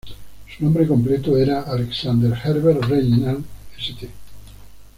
[0.47, 3.45] Su nombre completo era Alexander Herbert Reginald
[3.77, 4.09] St.